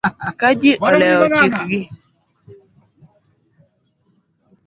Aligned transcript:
Ka 0.39 0.49
ji 0.59 0.71
oluwo 0.87 1.25
chikeg 1.35 1.85